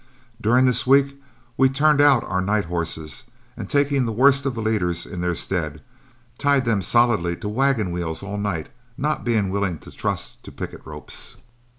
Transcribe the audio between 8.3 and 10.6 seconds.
night, not being willing to trust to